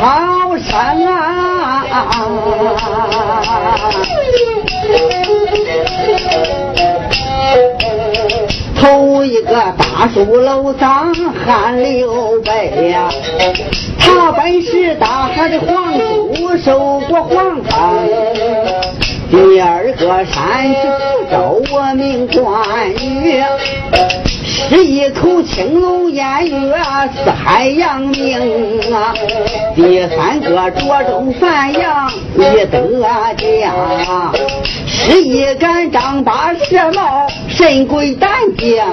[0.00, 1.84] 高山啊！
[8.80, 11.12] 头一个大树楼上
[11.44, 13.10] 喊刘备呀，
[13.98, 18.08] 他本是大汉的皇祖，受过皇封。
[19.30, 23.44] 第二个山西福州，我名关羽，
[24.68, 26.76] 是一口青龙偃月，
[27.24, 29.14] 四海扬名啊。
[29.74, 33.00] 第三个涿州范阳一德
[33.36, 34.32] 家，
[34.86, 37.26] 是一杆丈八蛇矛。
[37.48, 38.86] 神鬼胆将，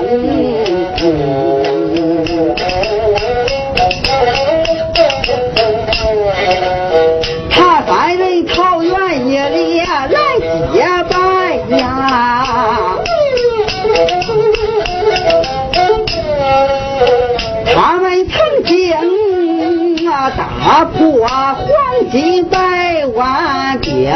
[20.35, 24.11] 打破黄金百万兵。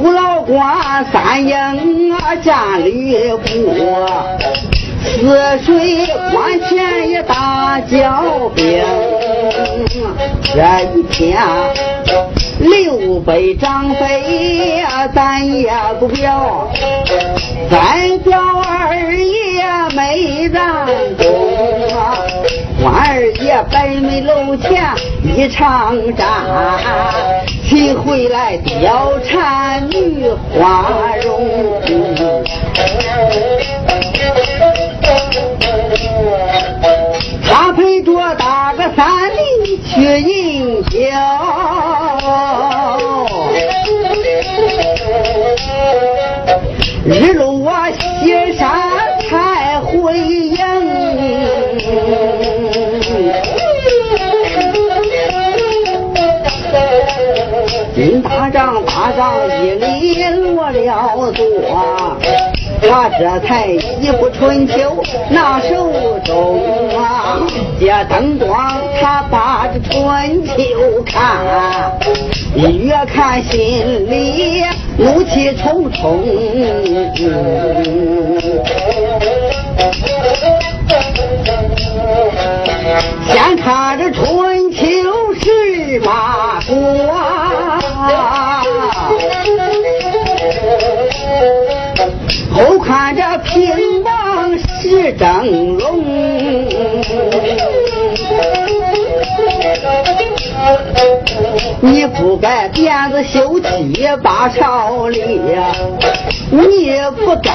[0.00, 3.46] 吴老官三营啊战吕布，
[5.22, 8.82] 泗水关前也打交兵。
[10.54, 10.60] 这
[10.94, 11.40] 一天，
[12.58, 14.82] 刘备张飞，
[15.14, 16.68] 咱也不表，
[17.72, 19.64] 三表二爷
[19.96, 20.84] 没让
[21.16, 22.20] 功啊。
[22.82, 24.84] 关二爷白眉楼前
[25.22, 26.44] 一场战，
[27.66, 31.80] 请回来貂蝉女花容。
[37.42, 40.98] 他陪着大个三林去饮酒，
[47.04, 47.51] 日落
[59.16, 62.16] 仗打仗一里落了座，
[62.88, 65.90] 他这才一部春秋拿手
[66.24, 66.60] 中
[66.96, 67.40] 啊，
[67.78, 70.52] 借灯光他把这春秋
[71.06, 71.20] 看，
[72.56, 74.64] 越看心里
[74.96, 76.22] 怒气冲冲。
[102.22, 105.20] 不该辫子休妻把朝里，
[106.50, 107.50] 你不该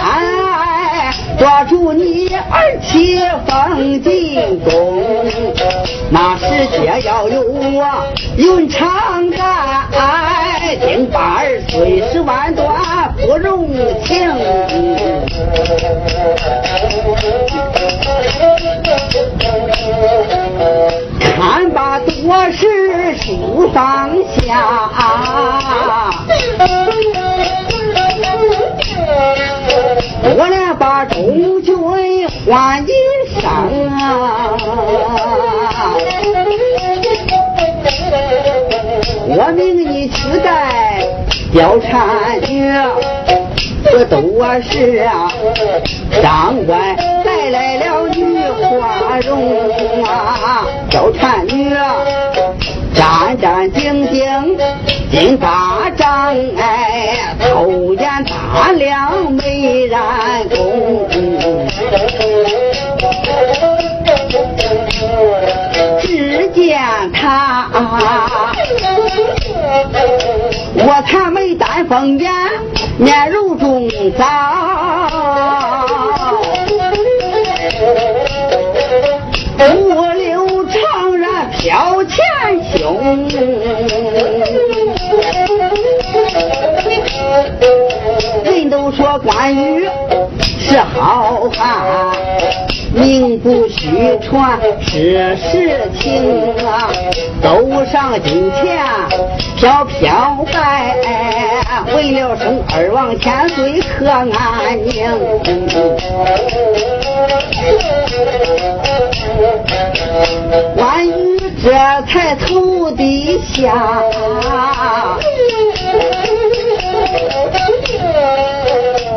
[1.39, 5.23] 抓住你儿妻封进宫，
[6.09, 7.85] 那世界要有我
[8.35, 9.87] 云长干，
[10.81, 12.67] 丁八儿虽是万段
[13.25, 13.69] 不容
[14.03, 14.29] 情。
[23.77, 24.09] 书放
[24.41, 24.89] 下，
[30.23, 31.77] 我俩把中军
[32.47, 32.91] 换衣
[33.39, 33.39] 裳。
[39.29, 40.39] 我命你去。
[40.39, 41.03] 带
[41.53, 42.73] 貂蝉女。
[43.83, 45.31] 这都是啊，
[46.21, 51.85] 张官带来了女花容啊，貂蝉女战
[53.39, 54.57] 战兢兢，
[55.11, 59.99] 金发张哎，偷眼打量美人
[60.49, 61.67] 公。
[66.01, 66.79] 只见
[67.13, 67.69] 她，
[70.75, 72.31] 我叹眉淡风眼，
[72.97, 73.87] 面如重
[74.17, 74.66] 枣。
[88.87, 89.85] 都说关羽
[90.39, 91.83] 是好汉。
[92.93, 96.89] 名不虚传是实情啊，
[97.41, 98.79] 走上金钱
[99.57, 100.95] 飘飘白，
[101.93, 104.29] 为了生二王千岁可安
[104.77, 105.05] 宁。
[110.77, 111.71] 关羽这
[112.09, 114.01] 才投地下。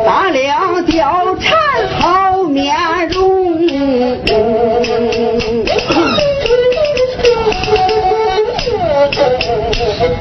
[0.05, 1.57] 大梁貂蝉
[1.99, 2.75] 好面
[3.09, 3.59] 容，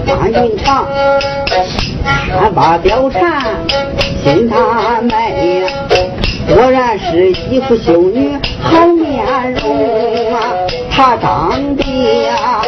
[0.07, 0.87] 马云长
[2.29, 3.43] 看罢貂蝉，
[4.23, 5.65] 心大美，
[6.49, 10.53] 果然是一副秀女好面容啊！
[10.91, 12.63] 她长得呀，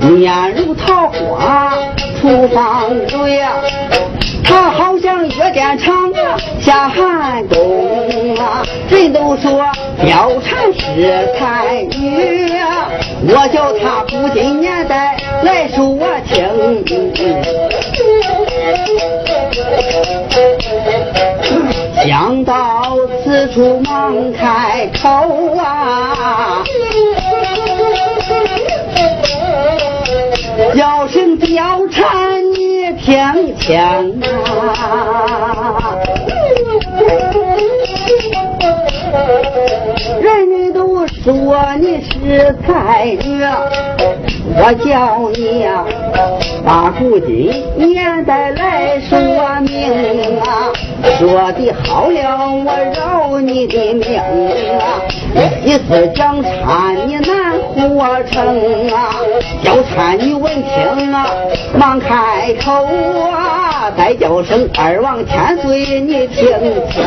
[0.00, 1.74] 面如桃花
[2.20, 3.52] 出芳蕊呀。
[5.54, 6.12] 他好像月殿长
[6.60, 8.62] 下寒冬啊！
[8.90, 9.62] 人都说
[10.02, 12.50] 貂蝉是才女，
[13.28, 15.96] 我叫她古今年代来说
[16.26, 16.84] 听。
[22.04, 26.64] 想到此处忙开口啊！
[30.76, 32.63] 叫声貂蝉。
[33.14, 34.02] 听听啊，
[40.20, 41.22] 人人都说
[41.78, 43.40] 你是才女，
[44.56, 45.84] 我叫你呀，
[46.66, 49.16] 把古今年代来说
[49.60, 50.72] 明啊，
[51.16, 52.66] 说的好了我
[52.96, 54.22] 饶你的命啊，
[55.64, 57.22] 一次讲差你难
[57.74, 59.14] 活成啊，
[59.62, 61.26] 要参你闻听啊。
[61.76, 62.70] 忙开口
[63.32, 63.90] 啊！
[63.96, 66.48] 再叫声二王千岁，你听
[66.88, 67.02] 听。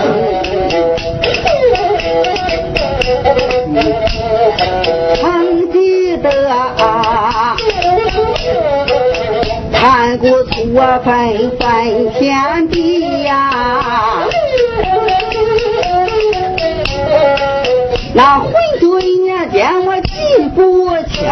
[5.16, 7.56] 曾记得啊
[9.72, 10.54] 看过错
[11.04, 14.28] 分分天地呀，
[18.14, 18.52] 那回
[19.52, 21.28] 间我记不清。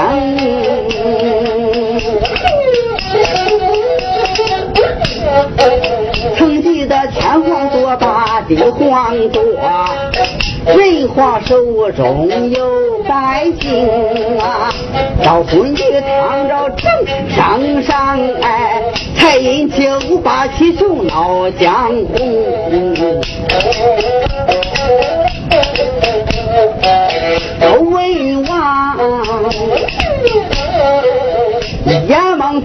[6.38, 9.42] 曾记得天皇多大地皇多，
[10.66, 14.70] 人皇手中有百姓啊，
[15.24, 16.86] 到昏君唐朝正
[17.30, 18.82] 上上哎，
[19.18, 22.16] 才因九八七雄闹江湖，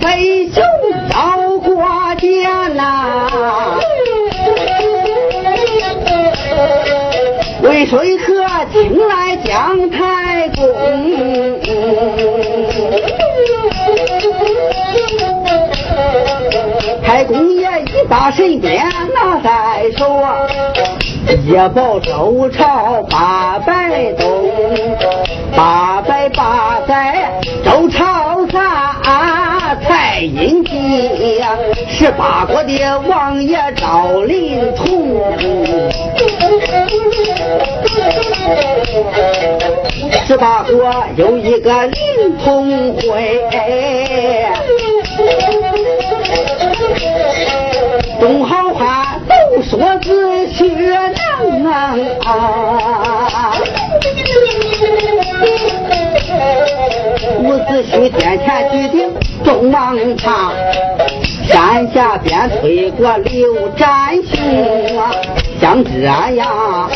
[0.01, 0.63] 北雄
[1.11, 1.71] 要国。
[2.19, 3.81] 天呐，
[7.63, 10.61] 渭水河请来姜太公，
[17.03, 20.23] 太公爷一把神鞭拿在手，
[21.47, 24.51] 夜报周朝八百冬，
[25.57, 28.20] 八百八百周朝
[30.41, 30.71] 阴气。
[31.89, 35.21] 十八国的王爷赵灵通，
[40.27, 43.39] 十八国有一个灵通会，
[48.19, 50.65] 东好汉都说子学
[51.63, 51.71] 能
[52.21, 53.00] 啊，
[57.81, 59.11] 伍子胥殿前举鼎
[59.43, 60.53] 众王唱。
[61.49, 65.11] 山下边吹过刘占雄啊，
[65.61, 65.91] 像这
[66.37, 66.89] 样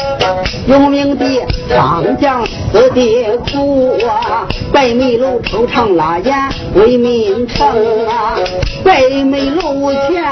[0.66, 1.24] 有名的
[1.68, 6.32] 长将死的苦啊，白眉楼抽长拉眼
[6.74, 7.66] 为民成
[8.06, 8.36] 啊，
[8.84, 10.22] 白眉楼前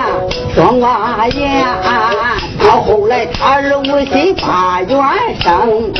[0.55, 1.65] 双挖眼，
[2.63, 4.99] 到后来他儿无心把元
[5.41, 5.93] 生。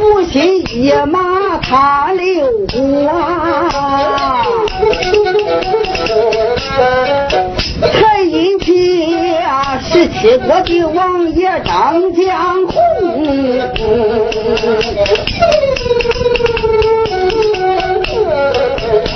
[0.00, 2.78] 无心一马踏六国，
[7.92, 9.06] 才因起
[9.82, 12.74] 十七国的王爷张江红。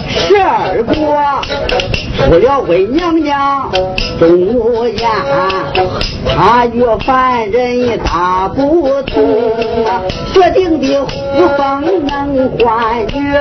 [0.08, 0.94] 十二国
[2.16, 3.71] 出了为娘娘
[4.18, 5.11] 钟无艳，
[6.26, 9.56] 他与凡人大不同，
[10.33, 13.35] 决定的呼风能唤雨，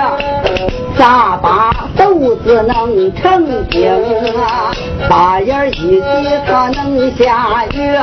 [0.97, 3.89] 咋把豆子能成精
[4.35, 4.73] 啊？
[5.09, 6.01] 把眼一闭
[6.47, 7.97] 他能下雨，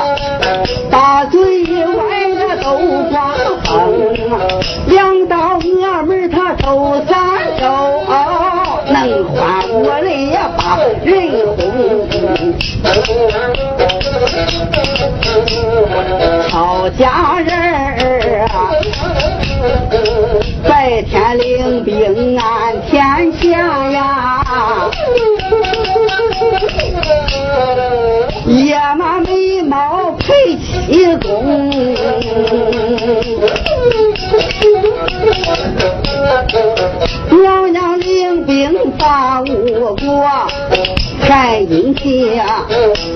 [0.91, 2.01] 大嘴一歪
[2.39, 2.79] 他都
[3.11, 3.35] 刮
[3.65, 4.17] 风，
[4.87, 7.17] 两道衙门他走三
[7.61, 7.67] 周，
[8.93, 11.11] 能换我人也把人
[11.57, 11.59] 哄。
[16.49, 17.51] 好家人
[18.47, 18.71] 啊，
[20.69, 23.41] 白天领兵安天下
[23.91, 24.91] 呀，
[28.47, 31.71] 夜马眉毛配七公。
[37.31, 40.29] 娘娘领兵把吴国，
[41.21, 42.65] 还因下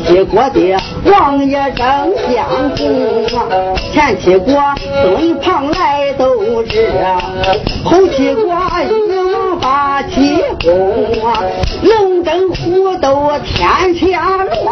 [0.07, 3.37] 齐国的王爷争相公，
[3.93, 4.55] 前齐国
[5.05, 6.93] 东旁来斗智，
[7.85, 8.55] 后齐国
[8.89, 8.93] 一
[9.33, 10.73] 王把齐公，
[11.83, 14.65] 龙争虎斗天下乱，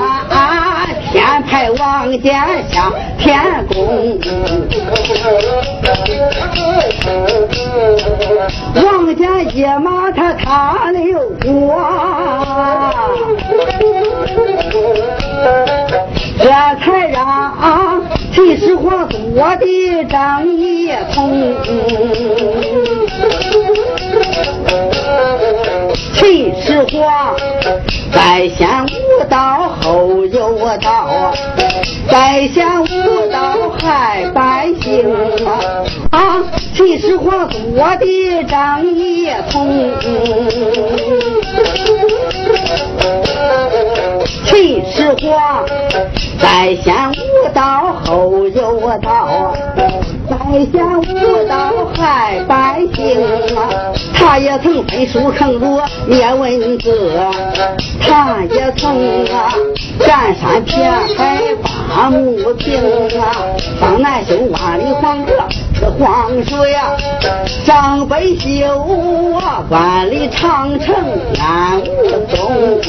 [1.10, 2.32] 天派王见
[2.70, 4.18] 下天公。
[8.74, 11.76] 王家野马他踏溜过，
[16.38, 21.54] 这才让秦始皇做的张仪通。
[26.14, 27.36] 秦始皇
[28.12, 31.32] 在先无道后有道，
[32.08, 32.86] 在先无
[33.30, 35.10] 道害百姓
[36.10, 36.38] 啊！
[36.74, 39.90] 秦始皇做的张仪通。
[44.46, 45.66] 秦始皇
[46.40, 49.54] 在先无道后有道，
[50.32, 50.38] 在
[50.72, 53.22] 下无道害百姓
[53.54, 53.92] 啊！
[54.14, 57.12] 他也曾焚书坑儒灭文字，
[58.00, 59.52] 他也曾啊
[59.98, 62.80] 占山撇海霸木平
[63.20, 63.22] 啊，
[63.78, 65.32] 方南修万里黄河
[65.90, 66.96] 黄水呀，
[67.66, 70.94] 张北修啊万里长城
[71.34, 71.82] 烟雾
[72.28, 72.80] 凇。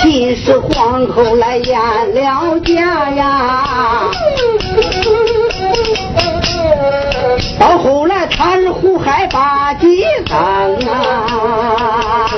[0.00, 1.78] 秦始皇后来演
[2.14, 4.10] 了家呀，
[7.58, 10.38] 到后来他是胡亥八级当
[10.90, 12.30] 啊。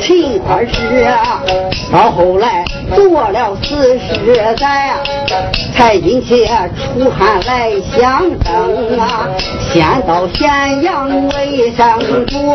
[0.00, 1.40] 秦二世啊，
[1.94, 4.96] 到后来做了四十载，
[5.76, 9.28] 才引起楚汉来相争啊。
[9.72, 12.52] 先到咸阳为上主，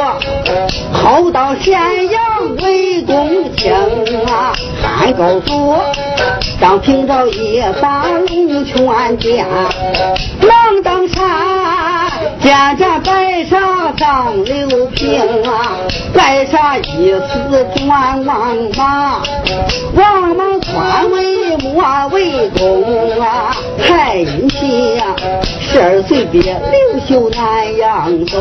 [0.92, 1.72] 后到咸
[2.12, 2.22] 阳
[2.62, 3.72] 为公卿
[4.28, 4.52] 啊。
[4.84, 5.74] 汉高祖
[6.60, 9.48] 张平昭一把龙泉剑，
[10.42, 11.24] 狼当山
[12.42, 15.78] 见战白沙张六平啊，
[16.14, 18.99] 白沙一死转王莽，
[22.58, 25.16] 公啊，还因其呀
[25.60, 28.38] 十二岁别刘秀南阳走，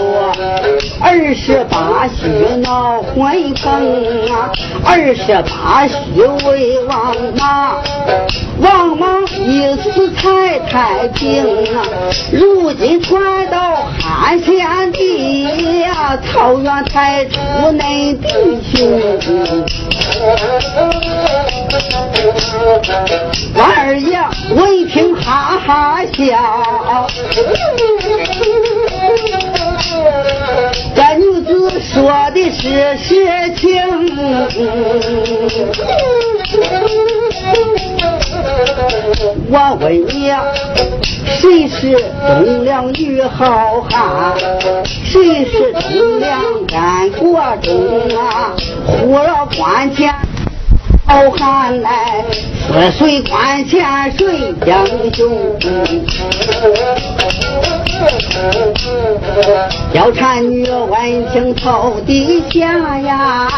[1.01, 2.27] 二十八虚
[2.63, 4.51] 闹婚崩啊，
[4.85, 5.95] 二十八虚
[6.47, 7.83] 为王莽，
[8.61, 11.83] 王莽一死才太平啊，
[12.33, 18.29] 如今传到汉献帝呀，草原才出内弟
[18.73, 18.79] 兄。
[23.55, 24.19] 王二爷
[24.51, 27.07] 闻听哈哈笑，
[30.97, 33.69] 这女子说的是实情。
[39.51, 40.33] 我问你，
[41.41, 41.97] 谁是
[42.27, 44.35] 忠良女好汉？
[45.05, 48.53] 谁是忠良干国忠啊？
[48.85, 50.13] 呼了关前
[51.07, 52.25] 好汉来，
[52.67, 53.81] 说谁关前
[54.17, 55.57] 谁英雄？
[59.95, 63.49] 貂蝉女闻听头低下呀，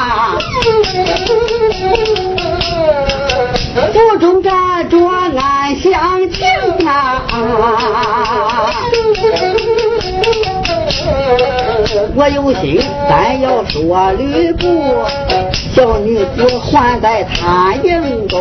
[3.75, 7.23] 腹中站着俺乡情啊。
[12.15, 14.95] 我有心，但要说吕布，
[15.75, 18.39] 小女子还在他营中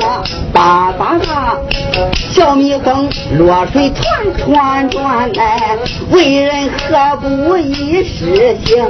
[0.00, 0.22] 啊，
[0.60, 1.56] 哒哒哒，
[2.34, 5.78] 小蜜蜂落水团团转来，
[6.10, 8.86] 为人何不一时行？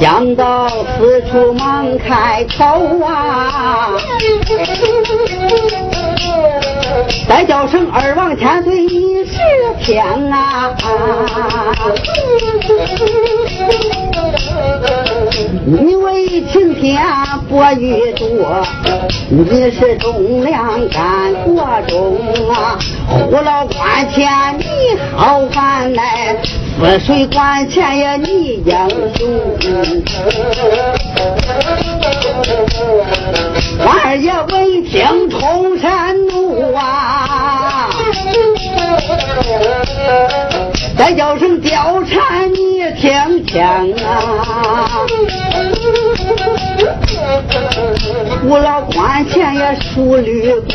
[0.00, 0.66] 想到
[0.98, 2.64] 此处忙开口
[3.06, 3.92] 啊！
[7.28, 9.38] 再叫声二王千岁你是
[9.80, 10.74] 天啊！
[15.66, 15.94] 你
[16.42, 17.00] 晴天
[17.48, 18.62] 拨雨多，
[19.30, 22.16] 你是忠良干国忠
[22.52, 22.78] 啊！
[23.08, 24.64] 呼老关前你
[25.16, 26.36] 好汉来，
[26.80, 29.28] 泗水关前呀你英雄。
[33.78, 37.90] 关二爷闻听冲山怒啊！
[40.96, 43.62] 再叫声貂蝉，你听听
[44.04, 44.93] 啊！
[48.44, 50.68] 五老关前也数吕布，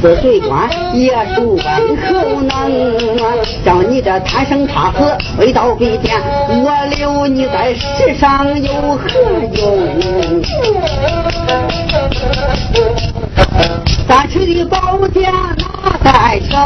[0.00, 1.64] 泗水关也数温
[2.06, 2.48] 侯能。
[3.64, 4.98] 叫你这贪生怕死，
[5.38, 9.08] 未到飞天，我留你在世上有何
[9.56, 10.40] 用？
[14.06, 16.56] 三尺的宝剑拿在手，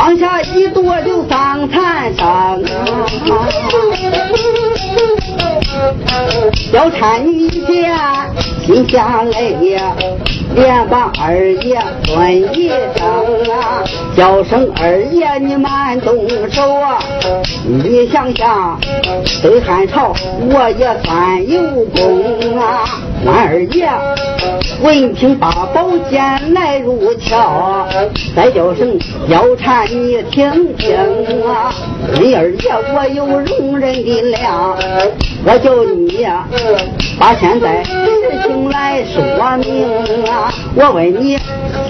[0.00, 2.64] 往下一跺就丧残生。
[6.72, 7.94] 貂蝉一见
[8.64, 9.94] 心下泪呀，
[10.54, 13.06] 连把二爷尊一声
[13.52, 13.84] 啊，
[14.16, 16.98] 叫声二爷你慢动手啊！
[17.64, 18.78] 你想想，
[19.42, 20.12] 对汉朝
[20.50, 21.62] 我也算有
[21.94, 22.84] 功啊！
[23.24, 23.88] 关二爷
[24.82, 27.86] 闻听把宝剑来入鞘，
[28.34, 30.96] 再叫声貂蝉你听听
[31.46, 31.72] 啊！
[32.20, 34.76] 你二爷我有容人的量，
[35.44, 36.44] 我叫你呀
[37.18, 37.82] 把现在
[38.42, 39.22] 情来说
[39.58, 40.52] 明啊！
[40.74, 41.38] 我问你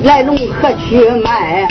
[0.04, 1.68] 来龙何去脉？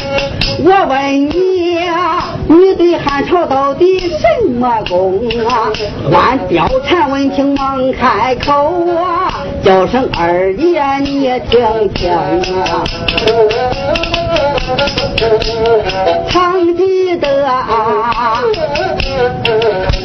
[0.62, 5.72] 我问你啊你对汉朝到底什么功啊？
[6.12, 9.46] 万貂蝉闻听忙开口啊！
[9.63, 12.84] 叫声二爷，你也听听啊！
[16.30, 18.42] 常记得啊，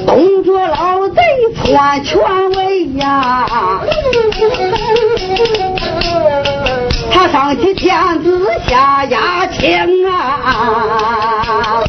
[0.07, 1.21] 东卓老贼
[1.55, 2.21] 篡权
[2.57, 3.47] 位呀，
[7.11, 11.83] 他上起天子下压情啊！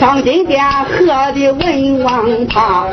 [0.00, 2.86] 上金殿喝的文王怕，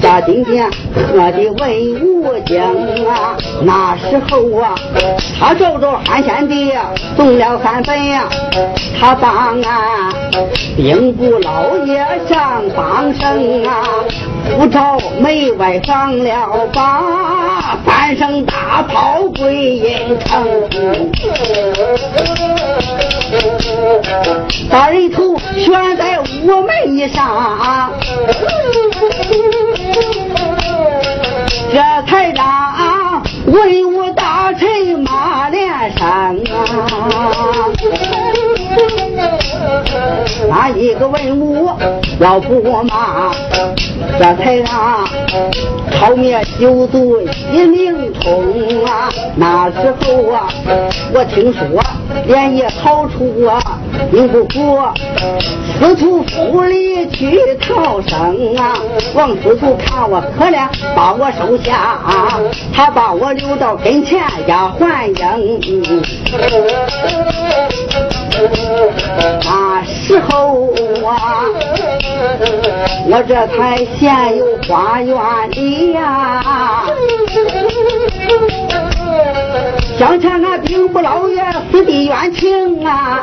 [0.00, 1.70] 下金殿喝的文
[2.22, 2.60] 武精
[3.08, 3.36] 啊！
[3.62, 4.74] 那时候啊，
[5.38, 6.72] 他找着汉献帝
[7.16, 8.24] 送了三分呀，
[8.98, 9.62] 他把俺
[10.76, 13.84] 兵部老爷上榜升啊，
[14.58, 17.04] 不着门外放了榜，
[17.84, 20.44] 翻声大炮归阴城。
[24.70, 27.90] 把人头悬在屋门上，
[31.72, 37.70] 这才让文武大臣马连山啊！
[40.48, 41.70] 哪一个文武
[42.20, 43.32] 要不骂，
[44.18, 45.08] 这才让
[45.98, 47.20] 朝灭九族
[47.52, 49.08] 一命通啊！
[49.36, 50.48] 那时候啊，
[51.14, 51.60] 我听说
[52.26, 53.60] 连夜逃出啊，
[54.10, 54.80] 宁不服，
[55.78, 58.74] 司徒府里去逃生啊！
[59.14, 61.98] 王司徒看我可怜，把我收下，
[62.72, 66.02] 他把我留到跟前丫鬟营。
[69.44, 70.72] 那时候
[71.04, 71.44] 啊，
[73.08, 75.16] 我这才闲有花园
[75.50, 76.84] 里呀。
[80.02, 83.22] 想前俺兵部老爷死的冤情啊！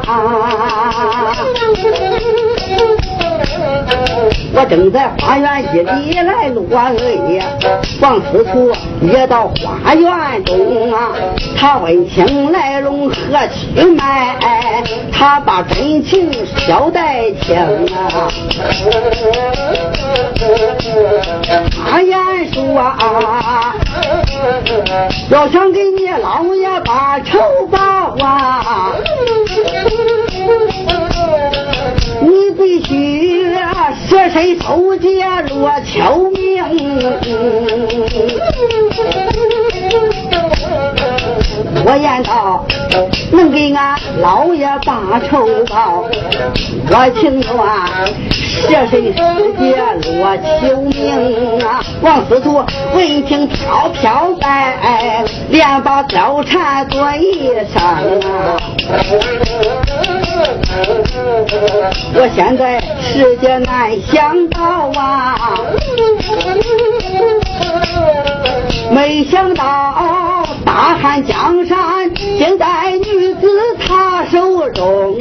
[4.53, 7.43] 我正在花园一里来落泪，
[7.99, 9.51] 王司徒也到
[9.83, 11.11] 花园中啊。
[11.57, 13.15] 他问清来龙何
[13.49, 14.37] 去脉，
[15.11, 16.31] 他把真情
[16.65, 17.57] 交代清
[17.93, 18.29] 啊。
[21.91, 22.17] 他言
[22.53, 23.75] 说啊，
[25.29, 27.39] 要想给你老爷把仇
[27.71, 27.77] 报
[28.25, 28.91] 啊，
[32.21, 33.55] 你必须
[34.07, 36.39] 舍身受劫落秋命。
[41.85, 42.65] 我言道，
[43.31, 46.03] 能给俺老爷把仇报，
[46.89, 47.49] 我情愿
[48.67, 49.75] 舍身世界
[50.11, 51.81] 落秋明啊！
[52.01, 58.57] 王司徒闻听飘飘在，连把貂蝉做一声啊！
[62.13, 65.59] 我现在世界难想到啊，
[68.91, 73.47] 没想到大汉江山竟在女子
[73.87, 75.17] 她手中。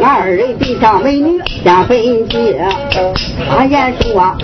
[0.00, 2.58] 二人比上美女先分解，
[3.48, 4.36] 他言说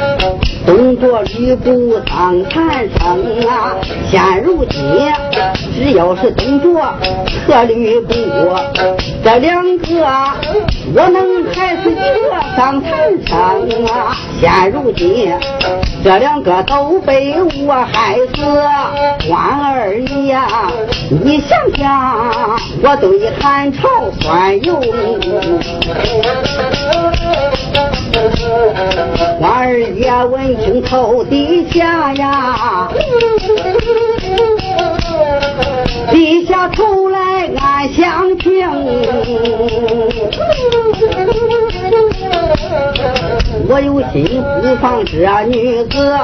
[0.66, 3.76] 东着吕布当残生啊，
[4.10, 4.80] 现如今
[5.74, 6.74] 只要是东着
[7.46, 8.14] 和吕布
[9.22, 9.86] 这两个，
[10.94, 12.00] 我能还是绝
[12.56, 12.88] 上残
[13.26, 14.16] 生啊？
[14.40, 15.30] 现如今
[16.02, 17.34] 这两个都被
[17.66, 18.42] 我害死，
[19.28, 20.46] 关二你呀，
[21.10, 23.88] 你想想，我对汉朝
[24.20, 24.80] 算有。
[29.38, 32.88] 关二爷闻听头低下呀，
[36.10, 38.68] 低下头来暗相听。
[43.66, 46.18] 我有心不放这女子，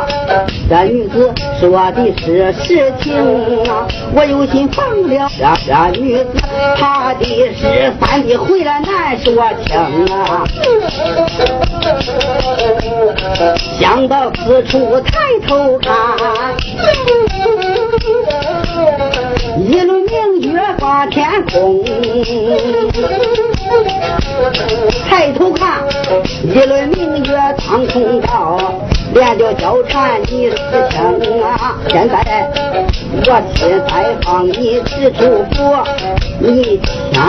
[0.68, 3.16] 这女子说的是实情
[3.64, 3.88] 啊。
[4.14, 6.24] 我有心放了这这女子，
[6.76, 9.32] 怕的是三弟回来难说
[9.64, 9.74] 清
[10.14, 10.44] 啊。
[13.80, 15.90] 想到此处抬头看，
[19.58, 21.84] 一轮明月挂天空。
[25.08, 25.84] 抬头看，
[26.42, 28.58] 一轮明月当空照，
[29.12, 30.56] 连着貂蝉你是
[30.88, 31.76] 听啊！
[31.88, 32.50] 现在
[33.12, 35.76] 我亲再放你此处福，
[36.38, 36.80] 你
[37.12, 37.20] 千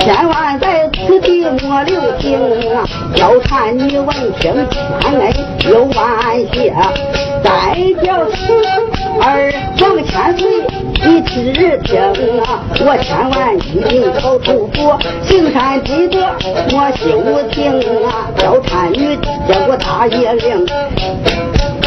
[0.00, 2.38] 千万在此地莫留情
[2.74, 2.84] 啊！
[3.16, 4.08] 貂蝉你闻
[4.40, 4.54] 听
[5.00, 5.34] 千恩
[5.68, 6.72] 又万谢，
[7.42, 7.48] 再
[8.04, 8.24] 叫
[9.20, 10.48] 儿皇千岁
[11.04, 11.52] 你听
[12.42, 16.20] 啊我千万一定好嘱咐行善积德
[16.70, 17.42] 莫须无
[18.06, 20.66] 啊要参与结果它也灵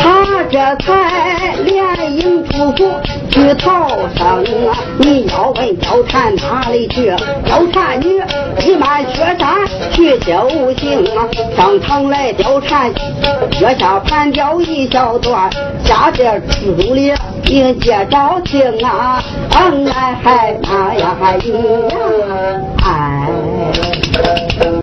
[0.01, 2.91] 他这才连营出府
[3.29, 4.75] 去逃生啊。
[4.97, 7.11] 你要问貂蝉哪里去？
[7.45, 8.21] 貂蝉女
[8.65, 11.29] 一满雪山去修行啊。
[11.55, 12.91] 上堂来貂蝉
[13.59, 15.49] 月下盘吊一小段，
[15.85, 17.13] 下这出里。
[17.47, 19.71] 迎接招亲啊，哎
[20.23, 21.41] 嗨，哎呀嗨呀，
[22.85, 24.80] 哎。